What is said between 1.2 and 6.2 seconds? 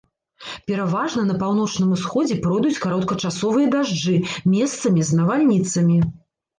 на паўночным усходзе пройдуць кароткачасовыя дажджы, месцамі з навальніцамі.